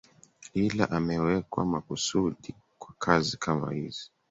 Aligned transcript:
Ila 0.53 0.85
amewekwa 0.91 1.65
makusudi 1.65 2.55
kwa 2.79 2.95
kazi 2.99 3.37
kama 3.37 3.71
hizi 3.73 4.11